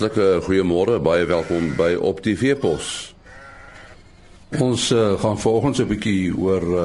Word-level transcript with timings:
Hartlike 0.00 0.40
goeiemôre, 0.46 0.94
baie 1.04 1.26
welkom 1.28 1.74
by 1.76 1.90
Op 2.00 2.22
TV 2.24 2.54
Pos. 2.56 3.10
Ons 4.56 4.86
uh, 4.96 5.18
gaan 5.20 5.36
volgens 5.36 5.82
'n 5.82 5.88
bietjie 5.90 6.32
oor 6.32 6.64
uh, 6.64 6.84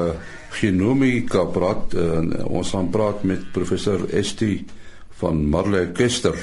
genomika 0.51 1.45
praat. 1.47 1.95
Uh, 1.95 2.43
ons 2.43 2.69
gaan 2.75 2.89
praat 2.91 3.23
met 3.23 3.51
professor 3.55 4.03
Esti 4.11 4.65
van 5.15 5.47
Marley 5.47 5.91
Kester. 5.95 6.35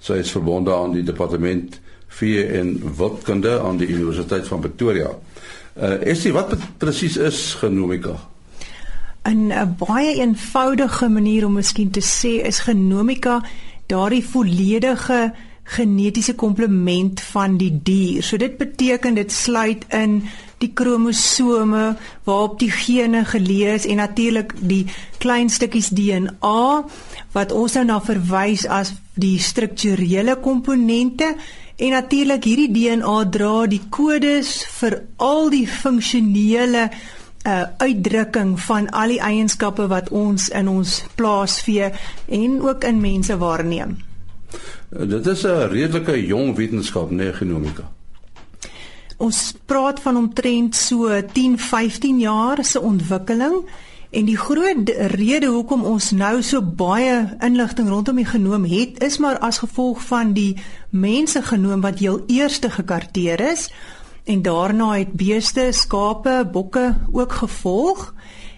Sy 0.00 0.16
is 0.24 0.32
verbonde 0.32 0.72
aan 0.72 0.94
die 0.96 1.02
departement 1.02 1.80
vee 2.08 2.46
en 2.46 2.80
wildkunde 2.96 3.60
aan 3.60 3.76
die 3.76 3.88
Universiteit 3.88 4.48
van 4.48 4.60
Pretoria. 4.60 5.10
Uh, 5.76 6.00
Esti, 6.00 6.32
wat 6.32 6.56
presies 6.78 7.16
is 7.16 7.54
genomika? 7.60 8.16
'n 9.28 9.52
baie 9.78 10.16
eenvoudige 10.16 11.08
manier 11.08 11.44
om 11.44 11.52
miskien 11.60 11.90
te 11.90 12.00
sê 12.00 12.40
is 12.46 12.64
genomika 12.64 13.42
daardie 13.86 14.24
volledige 14.24 15.34
genetiese 15.66 16.34
komplement 16.38 17.20
van 17.32 17.56
die 17.58 17.72
dier. 17.82 18.22
So 18.22 18.38
dit 18.38 18.56
beteken 18.58 19.16
dit 19.18 19.32
sluit 19.32 19.82
in 19.94 20.20
die 20.62 20.70
kromosome 20.72 21.96
waarop 22.24 22.58
die 22.62 22.70
gene 22.70 23.24
gelees 23.28 23.84
en 23.84 24.00
natuurlik 24.00 24.54
die 24.60 24.86
klein 25.18 25.50
stukkies 25.52 25.90
DNA 25.92 26.84
wat 27.34 27.52
ons 27.52 27.76
nou 27.76 27.84
na 27.90 27.98
verwys 28.00 28.64
as 28.64 28.94
die 29.18 29.36
strukturele 29.42 30.38
komponente 30.40 31.34
en 31.76 31.92
natuurlik 31.92 32.48
hierdie 32.48 32.72
DNA 32.72 33.18
dra 33.34 33.66
die 33.68 33.82
kodes 33.92 34.62
vir 34.78 35.02
al 35.20 35.50
die 35.52 35.66
funksionele 35.68 36.88
uh, 36.88 37.62
uitdrukking 37.82 38.56
van 38.60 38.88
al 38.96 39.12
die 39.12 39.20
eienskappe 39.20 39.90
wat 39.92 40.08
ons 40.08 40.48
in 40.48 40.72
ons 40.72 41.02
plaasvee 41.20 41.92
en 42.40 42.60
ook 42.64 42.88
in 42.88 43.00
mense 43.02 43.36
waarneem. 43.36 43.98
Dit 44.90 45.26
is 45.26 45.42
'n 45.42 45.68
redelike 45.68 46.26
jong 46.26 46.56
wetenskap, 46.56 47.10
nee 47.10 47.32
genomika. 47.32 47.90
Ons 49.16 49.54
praat 49.64 50.00
van 50.00 50.16
omtrent 50.16 50.74
so 50.74 51.22
10-15 51.32 52.18
jaar 52.18 52.64
se 52.64 52.80
ontwikkeling 52.80 53.64
en 54.10 54.24
die 54.24 54.36
groot 54.36 54.88
rede 55.10 55.46
hoekom 55.46 55.84
ons 55.84 56.10
nou 56.10 56.42
so 56.42 56.62
baie 56.62 57.36
inligting 57.40 57.88
rondom 57.88 58.16
die 58.16 58.28
genoom 58.28 58.64
het 58.64 59.02
is 59.02 59.18
maar 59.18 59.38
as 59.38 59.58
gevolg 59.58 60.02
van 60.02 60.32
die 60.32 60.56
mense 60.90 61.42
genoom 61.42 61.80
wat 61.80 61.98
heel 61.98 62.22
eerste 62.26 62.70
gekarteer 62.70 63.40
is 63.40 63.70
en 64.24 64.42
daarna 64.42 64.92
het 64.98 65.12
beeste, 65.12 65.68
skape, 65.70 66.48
bokke 66.52 66.94
ook 67.12 67.32
gevolg. 67.32 68.14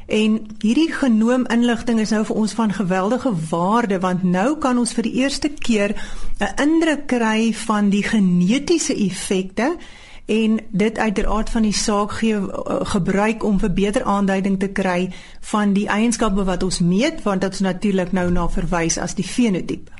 En 0.08 0.38
hierdie 0.64 0.92
genoom 0.92 1.44
inligting 1.52 1.98
is 2.00 2.14
nou 2.14 2.22
vir 2.24 2.36
ons 2.40 2.52
van 2.56 2.72
geweldige 2.72 3.32
waarde 3.50 3.98
want 4.00 4.22
nou 4.24 4.54
kan 4.56 4.78
ons 4.80 4.94
vir 4.96 5.04
die 5.04 5.12
eerste 5.20 5.48
keer 5.48 5.92
'n 6.40 6.62
indruk 6.62 7.06
kry 7.06 7.52
van 7.52 7.90
die 7.90 8.02
genetiese 8.02 8.96
effekte 8.96 9.76
en 10.24 10.60
dit 10.70 10.98
uit 10.98 11.14
die 11.14 11.28
aard 11.28 11.50
van 11.50 11.62
die 11.62 11.72
saak 11.72 12.12
gee 12.12 12.36
uh, 12.36 12.80
gebruik 12.80 13.44
om 13.44 13.60
vir 13.60 13.72
beter 13.72 14.02
aanduiding 14.02 14.58
te 14.58 14.68
kry 14.68 15.12
van 15.40 15.72
die 15.72 15.88
eienskappe 15.88 16.44
wat 16.44 16.62
ons 16.62 16.80
meet 16.80 17.22
want 17.22 17.40
dit 17.40 17.52
is 17.52 17.60
natuurlik 17.60 18.12
nou 18.12 18.30
na 18.30 18.48
verwys 18.48 18.98
as 18.98 19.14
die 19.14 19.24
fenotipe. 19.24 19.92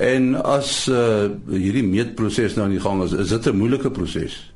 En 0.00 0.34
as 0.44 0.88
uh, 0.88 1.30
hierdie 1.48 1.84
meetproses 1.84 2.54
nou 2.54 2.64
aan 2.64 2.76
die 2.76 2.80
gang 2.80 3.02
is, 3.02 3.12
is 3.12 3.28
dit 3.28 3.46
'n 3.46 3.56
moeilike 3.56 3.90
proses? 3.90 4.51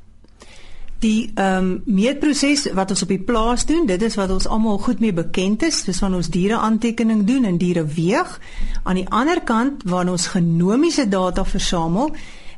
Die 0.99 1.31
ehm 1.35 1.65
um, 1.65 1.83
meetproses 1.85 2.73
wat 2.73 2.91
ons 2.91 3.03
op 3.03 3.11
die 3.13 3.21
plaas 3.21 3.67
doen, 3.69 3.85
dit 3.87 4.03
is 4.03 4.15
wat 4.17 4.31
ons 4.31 4.47
almal 4.49 4.79
goed 4.79 5.01
mee 5.01 5.13
bekend 5.13 5.63
is, 5.63 5.83
dis 5.85 5.99
van 6.01 6.15
ons 6.15 6.31
diere 6.33 6.57
aantekening 6.57 7.27
doen 7.29 7.45
en 7.45 7.59
diere 7.61 7.85
weeg. 7.85 8.39
Aan 8.83 9.03
die 9.03 9.09
ander 9.09 9.43
kant 9.45 9.85
waar 9.85 10.09
ons 10.09 10.31
genomiese 10.33 11.09
data 11.09 11.45
versamel, 11.45 12.15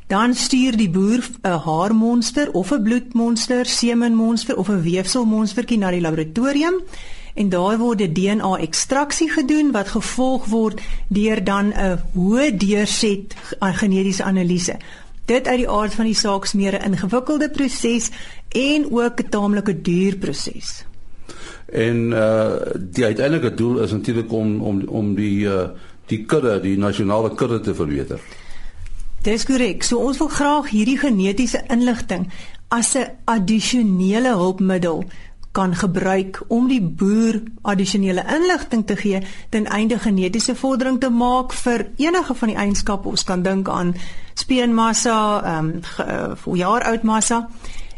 dan 0.07 0.33
stuur 0.33 0.77
die 0.77 0.89
boer 0.89 1.21
'n 1.43 1.59
haarmonster 1.65 2.51
of 2.51 2.71
'n 2.71 2.83
bloedmonster, 2.83 3.65
semenmonster 3.65 4.57
of 4.57 4.69
'n 4.69 4.81
weefselmonstertjie 4.81 5.77
na 5.77 5.91
die 5.91 6.01
laboratorium 6.01 6.81
en 7.33 7.49
daar 7.49 7.77
word 7.77 8.01
'n 8.01 8.13
DNA 8.13 8.57
ekstraksie 8.57 9.29
gedoen 9.29 9.71
wat 9.71 9.87
gevolg 9.87 10.45
word 10.45 10.81
deur 11.07 11.43
dan 11.43 11.73
'n 11.73 11.99
hoë 12.15 12.57
deurset 12.57 13.35
genetiese 13.59 14.23
analise 14.23 14.77
dit 15.29 15.47
uit 15.47 15.61
die 15.61 15.69
aard 15.69 15.93
van 15.93 16.09
die 16.09 16.17
saak 16.17 16.45
smeer 16.49 16.79
'n 16.79 16.91
ingewikkelde 16.91 17.49
proses 17.49 18.09
en 18.49 18.91
ook 18.91 19.21
'n 19.21 19.29
taamlike 19.29 19.81
duur 19.81 20.17
proses. 20.17 20.85
En 21.65 22.11
uh 22.11 22.55
die 22.75 23.05
uiteindelike 23.05 23.53
doel 23.53 23.79
is 23.79 23.91
natuurlik 23.91 24.31
om 24.31 24.61
om 24.61 24.83
om 24.87 25.15
die 25.15 25.45
uh 25.45 25.69
die 26.09 26.25
kudde, 26.25 26.59
die 26.61 26.77
nasionale 26.77 27.35
kudde 27.35 27.59
te 27.59 27.75
verbeter. 27.75 28.19
Dis 29.21 29.45
korrek. 29.45 29.83
So 29.83 29.97
ons 29.97 30.17
wil 30.17 30.27
graag 30.27 30.69
hierdie 30.69 30.97
genetiese 30.97 31.63
inligting 31.67 32.29
as 32.67 32.95
'n 32.95 33.11
addisionele 33.25 34.33
hulpmiddel 34.35 35.03
kan 35.51 35.75
gebruik 35.75 36.41
om 36.47 36.67
die 36.67 36.81
boer 36.81 37.41
addisionele 37.61 38.23
inligting 38.35 38.85
te 38.85 38.95
gee 38.95 39.21
ten 39.49 39.65
einde 39.65 39.99
genetiese 39.99 40.55
vordering 40.55 40.99
te 40.99 41.09
maak 41.09 41.53
vir 41.53 41.87
enige 41.97 42.35
van 42.35 42.47
die 42.47 42.57
eienskappe 42.57 43.09
ons 43.09 43.23
kan 43.23 43.41
dink 43.43 43.69
aan 43.69 43.95
speenmassa, 44.33 45.41
ehm 45.43 45.81
um, 46.45 46.55
jaar 46.55 46.83
oud 46.83 47.03
massa. 47.03 47.47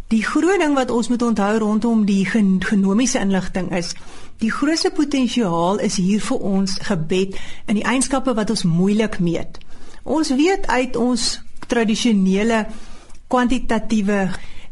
Die 0.08 0.24
groot 0.24 0.60
ding 0.60 0.74
wat 0.76 0.92
ons 0.92 1.08
moet 1.08 1.22
onthou 1.22 1.58
rondom 1.58 2.06
die 2.06 2.26
gen 2.26 2.58
genomiese 2.64 3.20
inligting 3.20 3.72
is 3.76 3.94
die 4.42 4.52
grootste 4.52 4.90
potensiaal 4.90 5.78
is 5.86 6.00
hier 6.02 6.22
vir 6.26 6.46
ons 6.52 6.80
gebed 6.88 7.38
in 7.70 7.78
die 7.78 7.86
eienskappe 7.86 8.34
wat 8.34 8.50
ons 8.50 8.64
moeilik 8.66 9.20
meet. 9.22 9.60
Ons 10.04 10.34
weet 10.34 10.66
uit 10.68 10.98
ons 10.98 11.26
tradisionele 11.70 12.66
kwantitatiewe 13.30 14.24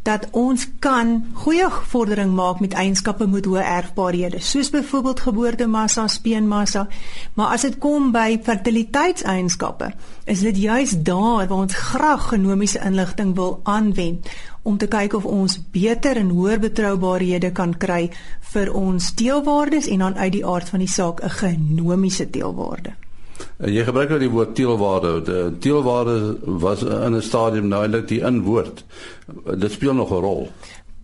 dat 0.08 0.28
ons 0.32 0.66
kan 0.80 1.26
goeie 1.44 1.68
vordering 1.92 2.32
maak 2.36 2.60
met 2.64 2.74
eienskappe 2.74 3.28
met 3.28 3.46
hoë 3.46 3.64
erfbaarhede 3.64 4.40
soos 4.40 4.70
byvoorbeeld 4.72 5.20
geboortemassa, 5.20 6.08
speenmassa, 6.08 6.88
maar 7.34 7.56
as 7.56 7.66
dit 7.68 7.78
kom 7.78 8.12
by 8.16 8.40
fertiliteitseienskappe, 8.44 9.92
is 10.26 10.40
dit 10.46 10.58
juis 10.58 10.96
daar 11.04 11.48
waar 11.48 11.58
ons 11.58 11.76
graag 11.76 12.30
genomiese 12.32 12.80
inligting 12.86 13.36
wil 13.36 13.60
aanwend 13.64 14.30
om 14.64 14.78
te 14.78 14.88
kyk 14.88 15.14
of 15.20 15.26
ons 15.26 15.60
beter 15.72 16.18
en 16.18 16.32
hoër 16.36 16.60
betroubaarhede 16.60 17.52
kan 17.52 17.76
kry 17.78 18.10
vir 18.54 18.74
ons 18.74 19.14
teelwaardes 19.20 19.88
en 19.88 20.08
dan 20.08 20.18
uit 20.18 20.34
die 20.40 20.46
aard 20.46 20.70
van 20.70 20.80
die 20.80 20.92
saak 20.92 21.24
'n 21.24 21.30
genomiese 21.30 22.30
teelwaarde. 22.30 22.96
En 23.60 23.74
jy 23.76 23.84
gebruik 23.84 24.14
nou 24.14 24.20
die 24.22 24.32
woord 24.32 24.54
teelwaarde. 24.56 25.56
Teelwaarde 25.60 26.38
was 26.64 26.84
in 26.84 27.16
'n 27.16 27.22
stadium 27.22 27.68
nou 27.68 27.82
eintlik 27.84 28.08
die 28.08 28.22
inwoord. 28.22 28.86
Dit 29.58 29.72
speel 29.72 29.94
nog 29.94 30.12
'n 30.12 30.22
rol. 30.24 30.50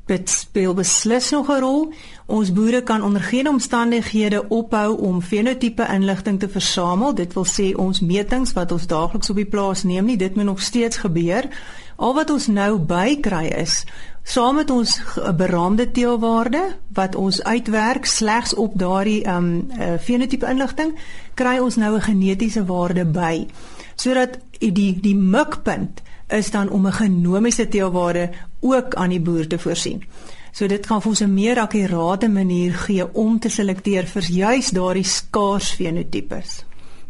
Dit 0.05 0.29
speel 0.29 0.73
beslis 0.73 1.29
nog 1.29 1.49
'n 1.49 1.59
rol. 1.59 1.93
Ons 2.25 2.53
boere 2.53 2.83
kan 2.83 3.03
onder 3.03 3.21
geen 3.21 3.49
omstandighede 3.49 4.47
ophou 4.47 4.97
om 4.97 5.21
fenotipe 5.21 5.87
inligting 5.93 6.39
te 6.39 6.49
versamel. 6.49 7.15
Dit 7.15 7.33
wil 7.33 7.45
sê 7.45 7.75
ons 7.75 7.99
metings 7.99 8.53
wat 8.53 8.71
ons 8.71 8.87
daagliks 8.87 9.29
op 9.29 9.35
die 9.35 9.45
plaas 9.45 9.83
neem 9.83 10.05
nie, 10.05 10.17
dit 10.17 10.35
moet 10.35 10.45
nog 10.45 10.61
steeds 10.61 10.97
gebeur. 10.97 11.49
Al 11.95 12.13
wat 12.13 12.29
ons 12.29 12.47
nou 12.47 12.79
bykry 12.79 13.45
is 13.55 13.83
saam 14.25 14.55
met 14.55 14.69
ons 14.73 15.01
beraamde 15.37 15.91
teelwaarde 15.91 16.63
wat 16.97 17.15
ons 17.15 17.43
uitwerk 17.43 18.05
slegs 18.05 18.53
op 18.53 18.73
daardie 18.79 19.23
ehm 19.23 19.37
um, 19.37 19.67
uh, 19.79 19.93
fenotipe 20.01 20.49
inligting 20.49 20.95
kry 21.33 21.59
ons 21.59 21.75
nou 21.75 21.95
'n 21.95 22.01
genetiese 22.01 22.65
waarde 22.65 23.05
by 23.05 23.47
sodat 23.95 24.39
die 24.59 24.99
die 25.01 25.15
mikpunt 25.15 26.01
is 26.27 26.51
dan 26.51 26.69
om 26.69 26.87
'n 26.87 26.91
genomiese 26.91 27.67
teelwaarde 27.67 28.29
ook 28.59 28.95
aan 28.95 29.09
die 29.09 29.21
boer 29.21 29.47
te 29.47 29.59
voorsien. 29.59 30.03
So 30.51 30.67
dit 30.67 30.85
gaan 30.85 31.01
vir 31.01 31.09
ons 31.09 31.21
'n 31.21 31.33
meer 31.33 31.59
akkurate 31.59 32.29
manier 32.29 32.73
gee 32.73 33.13
om 33.13 33.39
te 33.39 33.49
selekteer 33.49 34.05
vir 34.05 34.23
juis 34.23 34.69
daardie 34.69 35.03
skaars 35.03 35.71
fenotipes. 35.71 36.65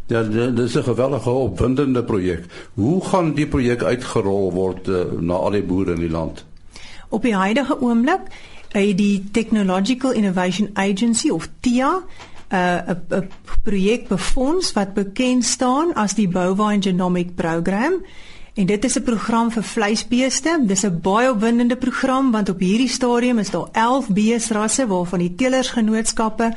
Ja, 0.07 0.23
dit 0.23 0.59
is 0.59 0.75
'n 0.75 0.83
gewellige 0.83 1.29
opwindende 1.29 2.03
projek. 2.03 2.45
Hoe 2.73 3.05
gaan 3.05 3.33
die 3.33 3.47
projek 3.47 3.83
uitgerol 3.83 4.51
word 4.53 4.87
uh, 4.87 5.01
na 5.19 5.33
al 5.33 5.51
die 5.51 5.63
boere 5.63 5.93
in 5.93 5.99
die 5.99 6.09
land? 6.09 6.45
Op 7.09 7.21
die 7.21 7.35
huidige 7.35 7.81
oomblik 7.81 8.21
het 8.69 8.97
die 8.97 9.23
Technological 9.31 10.11
Innovation 10.11 10.69
Agency 10.73 11.29
of 11.29 11.49
TIA 11.59 12.03
'n 12.49 13.01
uh, 13.09 13.19
projek 13.63 14.07
befonds 14.07 14.73
wat 14.73 14.93
bekend 14.93 15.45
staan 15.45 15.93
as 15.93 16.13
die 16.13 16.27
Bovine 16.27 16.81
Genomic 16.81 17.35
Program. 17.35 17.93
En 18.53 18.65
dit 18.65 18.83
is 18.83 18.97
'n 18.97 19.03
program 19.03 19.51
vir 19.51 19.63
vleisbeeste. 19.63 20.63
Dis 20.67 20.85
'n 20.85 20.99
baie 21.01 21.31
opwindende 21.31 21.75
program 21.75 22.31
want 22.31 22.49
op 22.49 22.59
hierdie 22.59 22.89
stadium 22.89 23.39
is 23.39 23.49
daar 23.49 23.67
11 23.71 24.07
beesrasse 24.09 24.87
waarvan 24.87 25.19
die 25.19 25.35
telersgenootskappe 25.35 26.53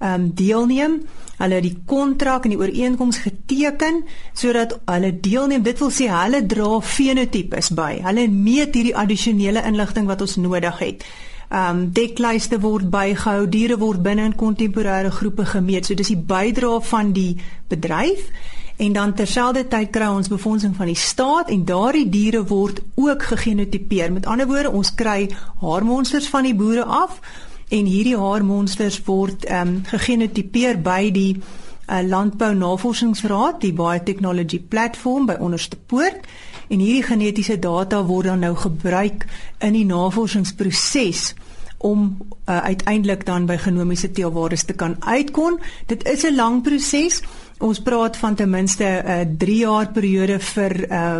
um, 0.00 0.30
deelneem. 0.34 1.00
Hulle 1.36 1.58
het 1.58 1.66
die 1.66 1.76
kontrak 1.86 2.44
en 2.44 2.54
die 2.54 2.60
ooreenkoms 2.60 3.18
geteken 3.26 4.02
sodat 4.32 4.78
hulle 4.84 5.12
deelneem. 5.20 5.62
Dit 5.62 5.80
wil 5.82 5.92
sê 5.92 6.08
hulle 6.12 6.42
dra 6.48 6.80
fenotipes 6.80 7.72
by. 7.76 8.00
Hulle 8.06 8.28
meet 8.32 8.74
hierdie 8.74 8.96
addisionele 8.96 9.64
inligting 9.68 10.08
wat 10.08 10.24
ons 10.24 10.36
nodig 10.40 10.82
het. 10.82 11.08
Ehm 11.46 11.78
um, 11.78 11.82
deklyste 11.94 12.58
word 12.60 12.90
bygehou, 12.90 13.46
diere 13.46 13.76
word 13.78 14.02
binne 14.02 14.24
in 14.26 14.34
kontemporêre 14.34 15.12
groepe 15.14 15.44
gemeet. 15.46 15.86
So 15.86 15.94
dis 15.94 16.10
die 16.10 16.18
bydrae 16.18 16.80
van 16.82 17.12
die 17.14 17.36
bedryf 17.70 18.30
en 18.76 18.92
dan 18.92 19.14
terselfdertyd 19.14 19.90
kry 19.90 20.08
ons 20.10 20.28
befondsing 20.28 20.74
van 20.76 20.90
die 20.90 20.98
staat 20.98 21.48
en 21.50 21.64
daardie 21.64 22.08
diere 22.10 22.42
word 22.44 22.82
ook 22.94 23.22
gegenotipeer. 23.22 24.12
Met 24.12 24.26
ander 24.26 24.46
woorde, 24.46 24.70
ons 24.70 24.94
kry 24.94 25.30
haarmonsters 25.62 26.28
van 26.28 26.44
die 26.44 26.54
boere 26.54 26.84
af 26.84 27.20
en 27.68 27.86
hierdie 27.86 28.16
haarmonsters 28.18 29.00
word 29.06 29.44
ehm 29.44 29.68
um, 29.68 29.78
gegenotipeer 29.90 30.78
by 30.82 31.10
die 31.10 31.32
uh, 31.36 32.02
Landbou 32.02 32.54
Navorsingsraad, 32.54 33.60
die 33.60 33.72
Biotechnology 33.72 34.60
Platform 34.60 35.26
by 35.26 35.38
Onderste 35.40 35.76
Poort 35.76 36.26
en 36.68 36.78
hierdie 36.78 37.02
genetiese 37.06 37.58
data 37.58 38.02
word 38.06 38.30
dan 38.30 38.42
nou 38.42 38.54
gebruik 38.58 39.26
in 39.58 39.74
die 39.74 39.86
navorsingsproses 39.86 41.34
om 41.78 42.16
uh, 42.48 42.58
uiteindelik 42.64 43.26
dan 43.26 43.46
by 43.46 43.58
genomiese 43.60 44.10
teelwaardes 44.10 44.64
te 44.64 44.72
kan 44.74 44.96
uitkom. 45.00 45.60
Dit 45.86 46.06
is 46.08 46.24
'n 46.24 46.34
lang 46.34 46.62
proses. 46.62 47.22
Ons 47.58 47.80
praat 47.80 48.16
van 48.20 48.34
ten 48.34 48.50
minste 48.50 48.84
'n 48.84 49.08
uh, 49.08 49.36
3 49.38 49.56
jaar 49.56 49.88
periode 49.92 50.38
vir 50.38 50.72
uh, 50.90 51.16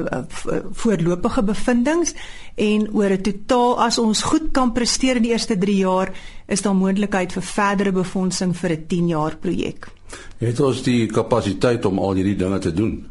voorlopige 0.73 1.43
bevindinge 1.43 2.13
en 2.55 2.89
oor 2.93 3.11
'n 3.11 3.23
totaal 3.23 3.81
as 3.81 3.99
ons 3.99 4.23
goed 4.23 4.53
kan 4.53 4.73
presteer 4.73 5.17
in 5.17 5.23
die 5.23 5.33
eerste 5.33 5.59
3 5.59 5.77
jaar 5.77 6.13
is 6.47 6.63
daar 6.63 6.75
moontlikheid 6.75 7.33
vir 7.33 7.43
verdere 7.43 7.93
befondsing 7.93 8.57
vir 8.57 8.71
'n 8.71 8.87
10 8.87 9.09
jaar 9.09 9.37
projek. 9.37 9.89
Het 10.39 10.61
ons 10.61 10.83
die 10.83 11.07
kapasiteit 11.07 11.85
om 11.85 11.99
al 11.99 12.15
hierdie 12.15 12.37
dinge 12.37 12.59
te 12.59 12.73
doen? 12.73 13.07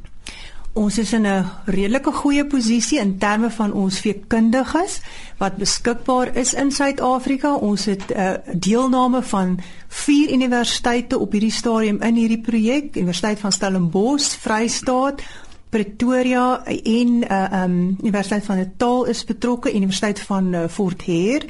Ons 0.75 0.97
is 0.99 1.13
in 1.13 1.25
'n 1.25 1.45
redelike 1.65 2.11
goeie 2.11 2.45
posisie 2.45 2.99
in 2.99 3.17
terme 3.17 3.49
van 3.49 3.71
ons 3.73 3.99
veekundiges 3.99 4.99
wat 5.37 5.55
beskikbaar 5.55 6.35
is 6.35 6.53
in 6.53 6.71
Suid-Afrika. 6.71 7.53
Ons 7.55 7.85
het 7.85 8.03
'n 8.09 8.17
uh, 8.17 8.33
eh, 8.33 8.39
deelname 8.59 9.21
van 9.23 9.59
4 9.87 10.33
universiteite 10.33 11.19
op 11.19 11.31
hierdie 11.31 11.51
stadium 11.51 12.01
in 12.01 12.15
hierdie 12.15 12.41
projek. 12.41 12.95
Universiteit 12.95 13.39
van 13.39 13.51
Stellenbosch, 13.51 14.35
Vrystaat, 14.35 15.21
Pretoria 15.69 16.65
en 16.65 17.23
uh, 17.31 17.63
um, 17.63 17.97
Universiteit 18.01 18.45
van 18.45 18.57
Natal 18.57 19.05
is 19.05 19.23
betrokke, 19.23 19.75
Universiteit 19.75 20.19
van 20.19 20.53
uh, 20.53 20.67
Fort 20.67 21.05
Hare 21.05 21.45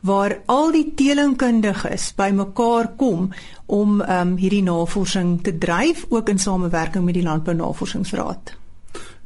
waar 0.00 0.40
al 0.46 0.70
die 0.72 0.92
teelingkundiges 0.94 2.12
bymekaar 2.14 2.92
kom 2.96 3.32
om 3.66 4.00
um, 4.00 4.36
hierdie 4.36 4.62
navorsing 4.62 5.42
te 5.42 5.58
dryf 5.58 6.06
ook 6.08 6.28
in 6.28 6.38
samewerking 6.38 7.04
met 7.04 7.14
die 7.14 7.22
Landbou 7.22 7.56
Navorsingsraad. 7.56 8.65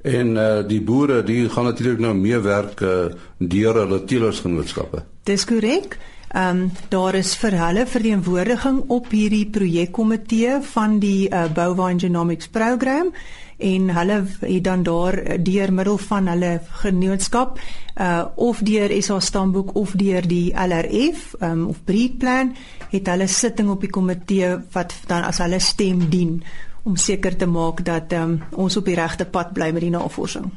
En 0.03 0.37
uh 0.37 0.63
die 0.69 0.81
boere, 0.81 1.23
die 1.23 1.49
gaan 1.49 1.65
natuurlik 1.65 2.01
nou 2.01 2.15
meer 2.17 2.43
werk 2.43 2.81
uh, 2.81 3.11
deur 3.39 3.83
hulle 3.83 4.05
teelersgenootskappe. 4.05 5.05
Dis 5.29 5.45
korrek. 5.45 5.99
Ehm 6.31 6.57
um, 6.57 6.71
daar 6.89 7.15
is 7.19 7.35
vir 7.37 7.57
hulle 7.59 7.87
verteenwoordiging 7.87 8.85
op 8.89 9.11
hierdie 9.11 9.47
projekkomitee 9.51 10.61
van 10.73 10.99
die 11.03 11.29
uh, 11.29 11.49
Bovine 11.53 11.99
Genomics 11.99 12.49
program 12.49 13.11
en 13.59 13.91
hulle 13.91 14.25
het 14.41 14.65
dan 14.65 14.83
daar 14.83 15.19
deur 15.43 15.73
middel 15.73 15.99
van 15.99 16.29
hulle 16.31 16.53
genootskap 16.83 17.59
uh 18.01 18.25
of 18.37 18.63
deur 18.65 18.95
SA 19.03 19.21
stamboek 19.21 19.75
of 19.75 19.93
deur 19.99 20.23
die 20.29 20.55
LRF 20.55 21.35
um, 21.43 21.67
of 21.67 21.83
breedplan 21.85 22.55
het 22.91 23.07
hulle 23.07 23.27
sitting 23.27 23.69
op 23.71 23.81
die 23.81 23.91
komitee 23.91 24.55
wat 24.73 24.95
dan 25.07 25.27
as 25.27 25.43
hulle 25.43 25.59
stem 25.59 26.09
dien 26.15 26.43
om 26.83 26.97
seker 26.97 27.37
te 27.37 27.47
maak 27.47 27.85
dat 27.85 28.13
um, 28.13 28.43
ons 28.53 28.77
op 28.77 28.85
die 28.85 28.95
regte 28.95 29.25
pad 29.25 29.53
bly 29.53 29.71
met 29.73 29.81
die 29.81 29.91
navorsing. 29.91 30.51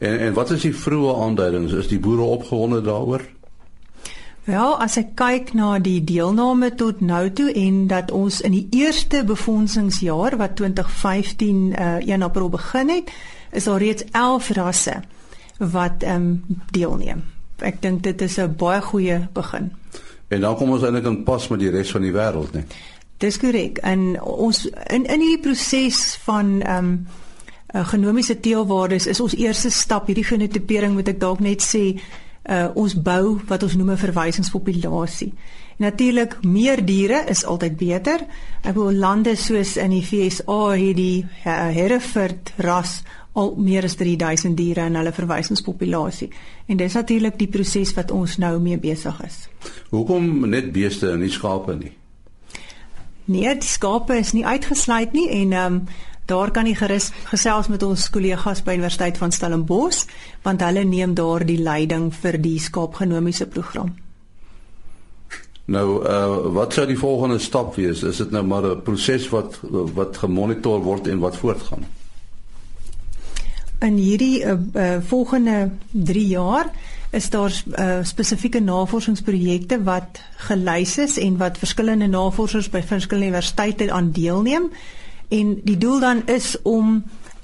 En 0.00 0.18
en 0.18 0.32
wat 0.32 0.50
is 0.50 0.62
die 0.62 0.74
vroeë 0.74 1.16
aanduidings? 1.22 1.72
Is 1.72 1.88
die 1.88 2.00
boere 2.00 2.22
opgewonde 2.22 2.80
daaroor? 2.82 3.22
Ja, 4.48 4.64
as 4.80 4.96
ek 4.96 5.12
kyk 5.20 5.52
na 5.54 5.74
die 5.78 6.00
deelname 6.04 6.72
tot 6.74 7.02
nou 7.04 7.26
toe 7.36 7.50
en 7.52 7.84
dat 7.90 8.10
ons 8.10 8.40
in 8.40 8.54
die 8.56 8.66
eerste 8.80 9.20
befondsingsjaar 9.28 10.38
wat 10.40 10.56
2015 10.56 11.60
uh, 11.70 11.98
1 12.00 12.24
April 12.24 12.48
begin 12.48 12.88
het, 12.88 13.12
is 13.52 13.68
daar 13.68 13.78
reeds 13.78 14.04
11 14.10 14.48
rasse 14.56 14.96
wat 15.58 16.02
ehm 16.02 16.16
um, 16.16 16.56
deelneem. 16.72 17.22
Ek 17.60 17.82
dink 17.82 18.02
dit 18.02 18.22
is 18.22 18.38
'n 18.40 18.56
baie 18.56 18.80
goeie 18.80 19.28
begin. 19.32 19.70
En 20.28 20.40
dan 20.40 20.56
kom 20.56 20.70
ons 20.70 20.82
eintlik 20.82 21.04
in 21.04 21.22
pas 21.22 21.48
met 21.48 21.60
die 21.60 21.70
res 21.70 21.90
van 21.90 22.02
die 22.02 22.12
wêreld, 22.12 22.52
né? 22.54 22.64
Dis 23.20 23.36
korrek. 23.38 23.78
En 23.84 24.16
ons 24.22 24.64
in 24.88 25.04
in 25.04 25.20
hierdie 25.20 25.42
proses 25.44 26.16
van 26.24 26.60
ehm 26.60 26.84
um, 26.84 27.06
uh, 27.74 27.86
genomiese 27.86 28.40
teelwaardes 28.40 29.06
is 29.06 29.20
ons 29.20 29.36
eerste 29.36 29.70
stap 29.70 30.08
hierdie 30.08 30.26
genotipering 30.26 30.96
moet 30.96 31.08
ek 31.12 31.20
dalk 31.20 31.42
net 31.44 31.62
sê 31.62 31.84
uh, 31.94 32.70
ons 32.74 32.94
bou 32.96 33.36
wat 33.46 33.62
ons 33.62 33.76
noem 33.76 33.92
'n 33.92 34.04
verwysingspopulasie. 34.06 35.32
Natuurlik 35.80 36.42
meer 36.44 36.84
diere 36.84 37.24
is 37.28 37.44
altyd 37.44 37.76
beter. 37.76 38.24
Ek 38.62 38.74
bedoel 38.74 38.98
lande 39.00 39.36
soos 39.36 39.76
in 39.76 39.90
die 39.90 40.04
VSA 40.04 40.60
het 40.76 40.96
die 40.96 41.24
uh, 41.24 41.68
Hereford 41.72 42.52
ras 42.56 43.02
al 43.32 43.54
meer 43.56 43.84
as 43.84 43.94
3000 43.94 44.56
diere 44.56 44.86
in 44.86 44.94
hulle 44.94 45.12
verwysingspopulasie. 45.12 46.30
En 46.66 46.76
dis 46.76 46.92
natuurlik 46.92 47.38
die 47.38 47.48
proses 47.48 47.94
wat 47.94 48.10
ons 48.10 48.36
nou 48.36 48.58
mee 48.60 48.78
besig 48.78 49.22
is. 49.24 49.48
Hoekom 49.90 50.48
net 50.48 50.72
beeste 50.72 51.12
en 51.12 51.20
nie 51.20 51.30
skape 51.30 51.76
nie? 51.76 51.99
Nee, 53.24 53.54
die 53.54 53.68
skape 53.68 54.16
is 54.18 54.32
nie 54.32 54.46
uitgesluit 54.46 55.12
nie 55.12 55.28
en 55.30 55.52
ehm 55.52 55.74
um, 55.74 55.82
daar 56.30 56.50
kan 56.54 56.66
jy 56.66 56.76
gerus 56.78 57.08
gesels 57.26 57.68
met 57.68 57.82
ons 57.82 58.10
kollegas 58.14 58.62
by 58.62 58.76
Universiteit 58.78 59.18
van 59.18 59.32
Stellenbosch 59.34 60.04
want 60.44 60.62
hulle 60.62 60.84
neem 60.84 61.14
daar 61.14 61.42
die 61.46 61.58
leiding 61.58 62.12
vir 62.14 62.38
die 62.38 62.58
skaapgenomiese 62.58 63.46
program. 63.46 63.96
Nou, 65.70 66.02
uh 66.06 66.52
wat 66.54 66.74
sou 66.74 66.86
die 66.86 66.98
volgende 66.98 67.38
stap 67.38 67.74
wees? 67.74 68.02
Is 68.02 68.16
dit 68.22 68.30
nou 68.30 68.44
maar 68.46 68.66
'n 68.66 68.82
proses 68.82 69.28
wat 69.28 69.60
wat 69.94 70.16
gemonitor 70.16 70.80
word 70.82 71.06
en 71.06 71.18
wat 71.18 71.36
voortgaan? 71.36 71.86
In 73.80 73.96
hierdie 73.96 74.42
uh, 74.44 74.56
uh 74.74 74.96
volgende 75.08 75.70
3 75.90 76.26
jaar 76.26 76.70
is 77.10 77.30
daar 77.30 77.52
uh, 77.78 77.98
spesifieke 78.02 78.60
navorsingsprojekte 78.60 79.82
wat 79.82 80.20
gelys 80.36 80.98
is 80.98 81.18
en 81.18 81.36
wat 81.36 81.58
verskillende 81.58 82.06
navorsers 82.06 82.68
by 82.70 82.82
verskillende 82.82 83.26
universiteite 83.26 83.92
aan 83.92 84.12
deelneem. 84.12 84.70
En 85.28 85.60
die 85.64 85.78
doel 85.78 86.00
dan 86.00 86.22
is 86.26 86.56
om 86.62 87.02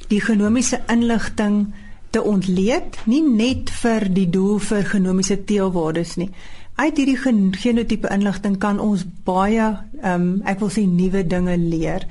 die 0.08 0.20
genomiese 0.20 0.80
inligting 0.86 1.74
te 2.10 2.22
ontleed 2.22 2.98
nie 3.04 3.22
net 3.24 3.70
vir 3.82 4.06
die 4.12 4.28
doel 4.30 4.58
vir 4.58 4.84
genomiese 4.84 5.40
teelwaardes 5.44 6.14
nie. 6.16 6.30
Uit 6.76 6.98
hierdie 7.00 7.18
genotipe 7.56 8.12
inligting 8.12 8.58
kan 8.60 8.78
ons 8.80 9.06
baie 9.24 9.70
um, 10.04 10.42
ek 10.44 10.60
wil 10.60 10.72
sê 10.72 10.84
nuwe 10.86 11.24
dinge 11.26 11.56
leer 11.56 12.04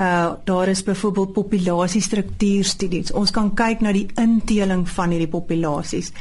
Uh 0.00 0.32
daar 0.48 0.68
is 0.68 0.82
byvoorbeeld 0.82 1.32
populasiestruktuurstudies. 1.36 3.12
Ons 3.12 3.30
kan 3.30 3.50
kyk 3.54 3.82
na 3.84 3.92
die 3.92 4.06
inteling 4.16 4.86
van 4.88 5.12
hierdie 5.12 5.28
populasies 5.28 6.12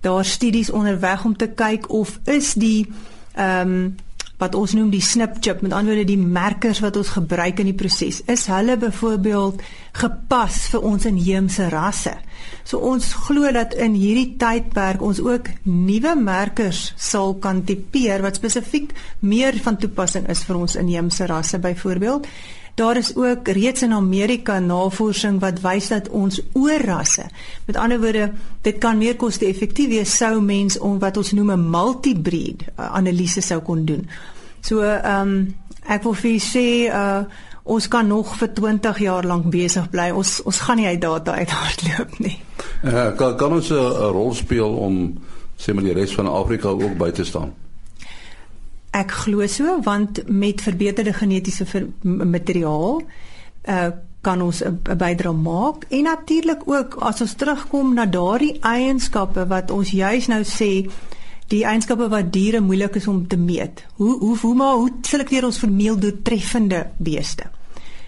daar 0.00 0.24
studies 0.24 0.70
onderweg 0.70 1.24
om 1.24 1.36
te 1.36 1.48
kyk 1.48 1.90
of 1.90 2.18
is 2.24 2.54
die 2.54 2.86
ehm 3.34 3.70
um, 3.70 3.96
wat 4.38 4.54
ons 4.54 4.70
noem 4.78 4.92
die 4.94 5.02
snip 5.02 5.40
chip 5.42 5.64
met 5.66 5.72
ander 5.74 5.96
woorde 5.96 6.12
die 6.12 6.26
merkers 6.34 6.78
wat 6.78 6.96
ons 6.96 7.08
gebruik 7.10 7.58
in 7.58 7.72
die 7.72 7.74
proses 7.74 8.20
is 8.30 8.44
hulle 8.46 8.76
byvoorbeeld 8.78 9.64
gepas 9.98 10.60
vir 10.70 10.84
ons 10.86 11.08
inheemse 11.10 11.66
rasse. 11.72 12.12
So 12.62 12.78
ons 12.78 13.08
glo 13.26 13.50
dat 13.52 13.74
in 13.74 13.96
hierdie 13.98 14.36
tydperk 14.38 15.02
ons 15.02 15.18
ook 15.18 15.50
nuwe 15.64 16.14
merkers 16.14 16.92
sal 16.94 17.34
kan 17.42 17.64
tipeer 17.66 18.22
wat 18.22 18.38
spesifiek 18.38 18.94
meer 19.26 19.58
van 19.64 19.80
toepassing 19.82 20.30
is 20.30 20.44
vir 20.46 20.62
ons 20.62 20.78
inheemse 20.78 21.26
rasse 21.26 21.58
byvoorbeeld 21.58 22.30
Daar 22.78 22.96
is 22.96 23.16
ook 23.16 23.48
reeds 23.48 23.82
in 23.82 23.92
Amerika 23.92 24.58
navorsing 24.58 25.40
wat 25.42 25.60
wys 25.60 25.88
dat 25.90 26.08
ons 26.08 26.40
oorrasse, 26.52 27.24
met 27.66 27.76
ander 27.76 27.98
woorde, 28.00 28.30
dit 28.62 28.78
kan 28.78 28.98
meer 28.98 29.16
koste-effektief 29.18 29.88
wees 29.90 30.16
sou 30.16 30.38
mens 30.40 30.78
om 30.78 31.00
wat 31.02 31.16
ons 31.16 31.32
noem 31.32 31.50
'n 31.56 31.70
multibreed 31.70 32.62
uh, 32.62 32.92
analise 32.94 33.40
sou 33.40 33.60
kon 33.60 33.84
doen. 33.84 34.06
So 34.60 34.82
ehm 34.82 35.28
um, 35.28 35.54
ek 35.86 36.02
wil 36.02 36.14
vir 36.14 36.38
sê 36.38 36.66
uh 36.86 37.22
ons 37.68 37.88
kan 37.88 38.06
nog 38.06 38.36
vir 38.36 38.48
20 38.54 38.98
jaar 38.98 39.26
lank 39.26 39.50
besig 39.50 39.90
bly. 39.90 40.10
Ons 40.10 40.40
ons 40.44 40.60
gaan 40.60 40.76
nie 40.76 40.86
uit 40.86 41.00
data 41.00 41.32
uithardloop 41.32 42.18
nie. 42.18 42.38
Uh, 42.84 43.16
kan 43.16 43.36
kan 43.36 43.52
ons 43.52 43.70
'n 43.70 44.12
rol 44.14 44.34
speel 44.34 44.70
om 44.74 45.18
sê 45.56 45.74
maar 45.74 45.84
die 45.84 45.92
res 45.92 46.14
van 46.14 46.26
Afrika 46.26 46.68
ook 46.68 46.96
by 46.96 47.10
te 47.10 47.24
staan? 47.24 47.52
Ek 48.98 49.14
glo 49.22 49.46
so 49.46 49.78
want 49.86 50.22
met 50.26 50.62
verbeterde 50.64 51.14
genetiese 51.16 51.66
ver 51.66 51.88
materiaal 52.02 53.02
uh 53.68 53.90
kan 54.26 54.42
ons 54.42 54.62
'n 54.64 54.80
bydrae 54.82 55.32
maak 55.32 55.84
en 55.88 56.02
natuurlik 56.02 56.62
ook 56.66 56.94
as 56.94 57.20
ons 57.20 57.34
terugkom 57.34 57.94
na 57.94 58.06
daardie 58.06 58.58
eienskappe 58.60 59.46
wat 59.46 59.70
ons 59.70 59.90
juis 59.90 60.26
nou 60.26 60.42
sê 60.42 60.90
die 61.48 61.64
eienskappe 61.64 62.08
wat 62.08 62.32
diere 62.32 62.60
moeilik 62.60 62.96
is 63.00 63.06
om 63.06 63.26
te 63.26 63.36
meet. 63.36 63.84
Hoe 63.94 64.18
hoe 64.18 64.36
hoe 64.38 64.54
maar 64.54 64.74
hoe 64.74 64.90
selekteer 65.02 65.44
ons 65.44 65.58
vir 65.58 65.70
meeldoeltreffende 65.70 66.86
beeste? 66.96 67.46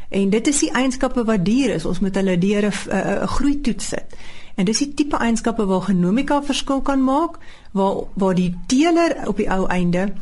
En 0.08 0.30
dit 0.30 0.46
is 0.46 0.58
die 0.58 0.72
eienskappe 0.72 1.24
wat 1.24 1.44
diere 1.44 1.78
is. 1.78 1.84
Ons 1.84 2.00
moet 2.00 2.14
hulle 2.14 2.38
deur 2.38 2.66
'n 2.66 2.72
'n 2.90 3.26
groeitoets 3.26 3.88
sit. 3.88 4.16
En 4.54 4.64
dis 4.64 4.78
die 4.78 4.94
tipe 4.94 5.16
eienskappe 5.16 5.66
waar 5.66 5.82
genomika 5.82 6.42
verskil 6.42 6.80
kan 6.80 7.04
maak 7.04 7.38
waar 7.72 7.96
waar 8.14 8.34
die 8.34 8.54
teeler 8.66 9.16
op 9.26 9.36
die 9.36 9.50
ou 9.50 9.66
einde 9.66 10.12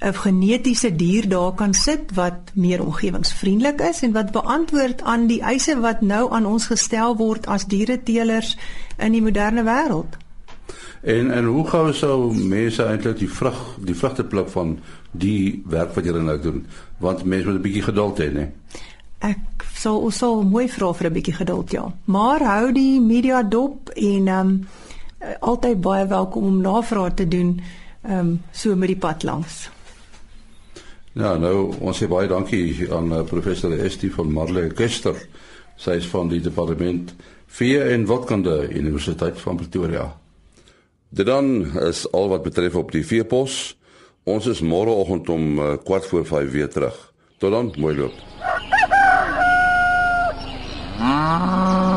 'n 0.00 0.14
genetiese 0.14 0.96
dier 0.96 1.28
daar 1.28 1.52
kan 1.54 1.74
sit 1.74 2.14
wat 2.14 2.50
meer 2.54 2.84
omgewingsvriendelik 2.84 3.80
is 3.80 4.02
en 4.02 4.12
wat 4.12 4.32
beantwoord 4.32 5.02
aan 5.02 5.26
die 5.26 5.40
eise 5.40 5.80
wat 5.80 6.00
nou 6.00 6.32
aan 6.32 6.46
ons 6.46 6.66
gestel 6.66 7.16
word 7.16 7.46
as 7.46 7.66
diereteelers 7.66 8.56
in 8.96 9.12
die 9.12 9.22
moderne 9.22 9.62
wêreld. 9.62 10.16
En 11.00 11.30
en 11.30 11.44
hoe 11.44 11.66
gou 11.66 11.92
sou 11.92 12.34
mense 12.34 12.84
eintlik 12.84 13.18
die 13.18 13.30
vrug 13.30 13.58
die 13.84 13.94
vrugte 13.94 14.24
pluk 14.24 14.48
van 14.48 14.78
die 15.10 15.62
werk 15.66 15.94
wat 15.94 16.04
julle 16.04 16.22
nou 16.22 16.40
doen? 16.40 16.66
Want 16.98 17.24
mense 17.24 17.46
moet 17.46 17.58
'n 17.58 17.62
bietjie 17.62 17.82
geduld 17.82 18.18
hê, 18.18 18.32
né? 18.32 18.50
Ek 19.18 19.64
sal 19.74 19.98
ons 20.00 20.16
sal 20.16 20.42
mooi 20.42 20.68
vra 20.68 20.92
vir 20.92 21.06
'n 21.06 21.12
bietjie 21.12 21.34
geduld, 21.34 21.70
ja. 21.70 21.92
Maar 22.04 22.40
hou 22.40 22.72
die 22.72 23.00
media 23.00 23.42
dop 23.42 23.88
en 23.88 24.28
ehm 24.28 24.48
um, 24.48 24.66
altyd 25.40 25.80
baie 25.80 26.06
welkom 26.06 26.44
om 26.44 26.60
navrae 26.60 27.14
te 27.14 27.28
doen 27.28 27.60
ehm 28.02 28.18
um, 28.18 28.42
so 28.50 28.76
met 28.76 28.88
die 28.88 28.96
pad 28.96 29.22
langs. 29.22 29.70
Ja, 31.18 31.34
nou 31.34 31.72
ons 31.82 31.98
sê 31.98 32.06
baie 32.06 32.28
dankie 32.30 32.86
aan 32.94 33.10
uh, 33.10 33.24
professor 33.26 33.72
Estie 33.74 34.12
van 34.14 34.30
Marley 34.30 34.68
Kester. 34.78 35.16
Sy 35.80 35.96
is 35.98 36.06
van 36.06 36.30
die 36.30 36.38
departement 36.44 37.10
Vee 37.50 37.80
en 37.82 38.06
Wildkunde 38.06 38.68
Universiteit 38.70 39.40
van 39.42 39.58
Pretoria. 39.58 40.06
Dit 41.10 41.26
dan 41.26 41.66
is 41.82 42.04
al 42.14 42.30
wat 42.30 42.46
betref 42.46 42.78
op 42.78 42.94
die 42.94 43.02
veepos. 43.02 43.74
Ons 44.22 44.46
is 44.46 44.62
môreoggend 44.62 45.28
om 45.34 45.58
uh, 45.58 45.72
kwart 45.82 46.06
voor 46.06 46.26
5 46.26 46.50
weer 46.54 46.70
terug. 46.70 46.94
Tot 47.42 47.50
dan, 47.50 47.74
mooi 47.78 47.96
loop. 47.96 48.14
Ah. 51.00 51.89